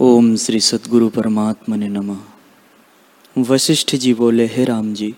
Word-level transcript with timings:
ओम 0.00 0.36
श्री 0.36 0.60
सदगुरु 0.60 1.08
परमात्मा 1.08 1.76
ने 1.76 1.88
नमः। 1.88 2.18
वशिष्ठ 3.38 3.96
जी 3.96 4.14
बोले, 4.14 4.46
हे 4.46 4.64
राम 4.64 4.94
जी, 4.94 5.14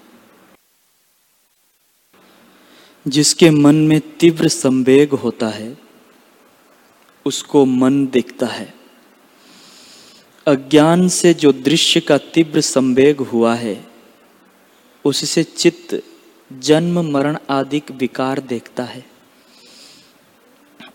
जिसके 3.08 3.50
मन 3.50 3.74
में 3.74 4.00
तीव्र 4.00 4.48
संवेग 4.48 5.10
होता 5.10 5.48
है, 5.48 5.78
उसको 7.26 7.64
मन 7.64 8.06
दिखता 8.06 8.46
है। 8.46 8.74
अज्ञान 10.46 11.08
से 11.08 11.34
जो 11.34 11.52
दृश्य 11.52 12.00
का 12.00 12.18
तीव्र 12.18 12.60
संवेग 12.60 13.20
हुआ 13.20 13.54
है, 13.54 13.86
उससे 15.04 15.44
चित्त, 15.44 16.02
जन्म, 16.52 17.12
मरण 17.12 17.38
आदि 17.50 17.82
विकार 17.92 18.40
देखता 18.40 18.84
है। 18.84 19.06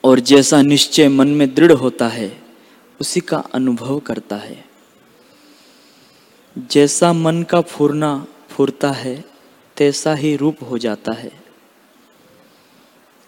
और 0.03 0.19
जैसा 0.19 0.61
निश्चय 0.61 1.09
मन 1.09 1.27
में 1.27 1.55
दृढ़ 1.55 1.71
होता 1.71 2.07
है 2.07 2.40
उसी 3.01 3.19
का 3.19 3.37
अनुभव 3.53 3.99
करता 3.99 4.35
है। 4.35 4.65
जैसा 6.57 7.13
मन 7.13 7.43
का 7.43 7.61
फूरना 7.61 8.27
फूरता 8.49 8.91
है, 8.91 9.25
तैसा 9.77 10.13
ही 10.13 10.35
रूप 10.35 10.57
हो 10.69 10.77
जाता 10.77 11.13
है। 11.13 11.31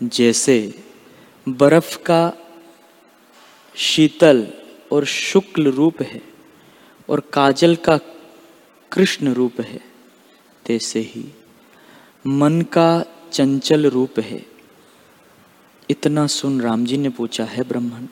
जैसे 0.02 0.56
बर्फ़ 1.50 1.98
का 1.98 2.34
शीतल 3.76 4.48
और 4.92 5.06
शुक्ल 5.06 5.72
रूप 5.72 6.02
है 6.02 6.22
और 7.10 7.20
काजल 7.34 7.76
का 7.76 7.98
कृष्ण 8.92 9.34
रूप 9.34 9.62
है, 9.62 9.82
तैसे 10.66 11.00
ही 11.00 11.26
मन 12.28 12.62
का 12.62 13.06
चंचल 13.32 13.86
रूप 13.86 14.20
है। 14.20 14.46
इतना 15.90 16.28
सुन 16.28 16.62
राम 16.62 16.86
जी 16.86 16.98
ने 16.98 17.10
पूछा, 17.10 17.46
है 17.46 17.64
ब्राह्मण 17.64 18.06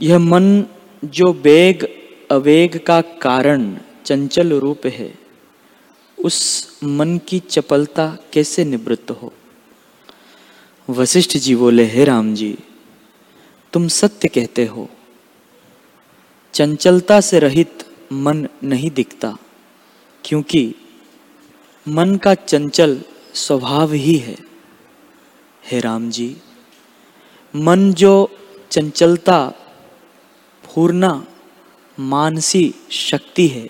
यह 0.00 0.18
मन 0.18 0.66
जो 1.04 1.32
वेग, 1.32 1.88
अवेग 2.30 2.84
का 2.84 3.00
कारण, 3.00 3.78
चंचल 4.04 4.52
रूप 4.52 4.86
है, 4.86 5.18
उस 6.18 6.68
मन 6.84 7.18
की 7.18 7.38
चपलता 7.38 8.18
कैसे 8.32 8.64
निवृत्त 8.64 9.10
हो? 9.10 9.32
वशिष्ठ 10.90 11.36
जी 11.36 11.56
बोले, 11.56 11.84
हे 11.84 12.04
राम 12.04 12.34
जी, 12.34 12.58
तुम 13.72 13.88
सत्य 13.88 14.28
कहते 14.28 14.64
हो। 14.64 14.88
चंचलता 16.52 17.20
से 17.20 17.38
रहित 17.38 17.84
मन 18.12 18.48
नहीं 18.64 18.90
दिखता, 18.90 19.36
क्योंकि 20.24 20.74
मन 21.88 22.16
का 22.16 22.34
चंचल 22.34 23.02
स्वभाव 23.34 23.92
ही 23.92 24.16
है। 24.16 24.36
हे 25.64 25.80
राम 25.80 26.10
जी, 26.10 26.36
मन 27.56 27.92
जो 27.92 28.30
चंचलता 28.70 29.52
फूरना 30.74 31.26
मानसी 32.00 32.74
शक्ति 32.90 33.46
है। 33.46 33.68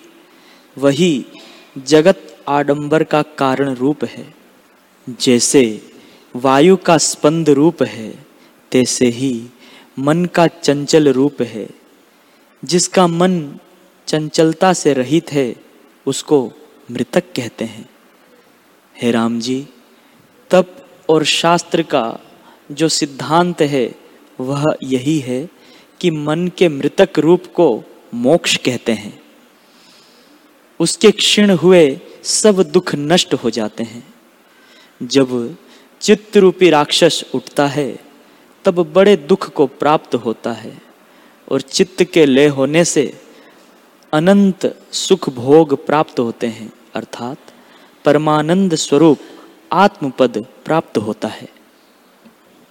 वही 0.77 1.25
जगत 1.77 2.37
आडंबर 2.47 3.03
का 3.03 3.21
कारण 3.21 3.73
रूप 3.75 4.03
है। 4.03 4.33
जैसे 5.09 5.81
वायु 6.35 6.77
का 6.77 6.97
स्पंद 6.97 7.49
रूप 7.49 7.83
है, 7.83 8.25
तैसे 8.71 9.05
ही 9.05 9.45
मन 9.99 10.25
का 10.25 10.47
चंचल 10.47 11.09
रूप 11.09 11.41
है। 11.41 11.69
जिसका 12.65 13.07
मन 13.07 13.57
चंचलता 14.07 14.73
से 14.73 14.93
रहित 14.93 15.31
है, 15.31 15.55
उसको 16.05 16.51
मृतक 16.91 17.23
कहते 17.35 17.65
हैं। 17.65 17.89
हे 19.01 19.11
राम 19.11 19.39
जी, 19.39 19.67
तप 20.51 20.87
और 21.09 21.23
शास्त्र 21.23 21.81
का 21.81 22.19
जो 22.71 22.89
सिद्धांत 22.89 23.61
है, 23.61 23.95
वह 24.39 24.63
यही 24.83 25.19
है 25.19 25.54
कि 26.01 26.11
मन 26.11 26.51
के 26.57 26.69
मृतक 26.69 27.19
रूप 27.19 27.45
को 27.45 27.83
मोक्ष 28.13 28.57
कहते 28.57 28.91
हैं। 28.91 29.21
उसके 30.79 31.11
क्षीण 31.11 31.49
हुए 31.49 31.99
सब 32.23 32.61
दुख 32.61 32.95
नष्ट 32.95 33.33
हो 33.33 33.49
जाते 33.49 33.83
हैं। 33.83 34.13
जब 35.03 35.57
चित्त 36.01 36.37
रूपी 36.37 36.69
राक्षस 36.69 37.25
उठता 37.35 37.67
है, 37.67 37.99
तब 38.65 38.93
बड़े 38.93 39.15
दुख 39.17 39.49
को 39.49 39.67
प्राप्त 39.67 40.15
होता 40.15 40.51
है 40.51 40.81
और 41.49 41.61
चित्त 41.61 42.03
के 42.03 42.25
लय 42.25 42.47
होने 42.47 42.85
से 42.85 43.21
अनंत 44.13 44.81
सुख 44.91 45.29
भोग 45.29 45.85
प्राप्त 45.85 46.19
होते 46.19 46.47
हैं, 46.47 46.73
अर्थात 46.95 47.37
परमानंद 48.05 48.75
स्वरूप 48.75 49.19
आत्मपद 49.71 50.45
प्राप्त 50.65 50.97
होता 50.97 51.27
है। 51.27 51.54